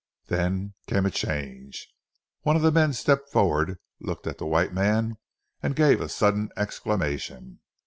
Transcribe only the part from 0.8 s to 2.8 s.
came a change. One of the